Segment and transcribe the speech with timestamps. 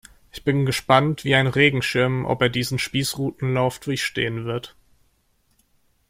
[0.31, 4.75] Ich bin gespannt wie ein Regenschirm, ob er diesen Spießrutenlauf durchstehen wird.